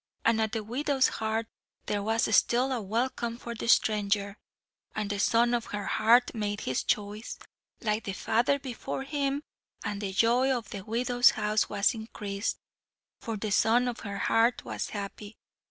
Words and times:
And 0.25 0.41
at 0.41 0.53
the 0.53 0.63
widow's 0.63 1.07
hearth 1.09 1.45
there 1.85 2.01
was 2.01 2.23
still 2.35 2.71
a 2.71 2.81
welcome 2.81 3.37
for 3.37 3.53
the 3.53 3.67
stranger 3.67 4.35
and 4.95 5.11
the 5.11 5.19
son 5.19 5.53
of 5.53 5.65
her 5.65 5.85
heart 5.85 6.33
made 6.33 6.61
his 6.61 6.81
choice, 6.83 7.37
like 7.81 8.05
the 8.05 8.13
father 8.13 8.57
before 8.57 9.03
him, 9.03 9.43
and 9.85 10.01
the 10.01 10.11
joy 10.11 10.51
of 10.57 10.71
the 10.71 10.81
widow's 10.83 11.29
house 11.29 11.69
was 11.69 11.93
increased, 11.93 12.57
for 13.19 13.37
the 13.37 13.51
son 13.51 13.87
of 13.87 13.99
her 13.99 14.17
heart 14.17 14.65
was 14.65 14.89
happy. 14.89 15.37